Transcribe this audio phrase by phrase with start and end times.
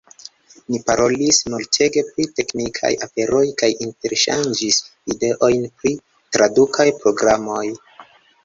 [0.69, 4.81] Ni parolis multege pri teknikaj aferoj kaj interŝanĝis
[5.17, 5.95] ideojn pri
[6.37, 7.65] tradukaj programoj.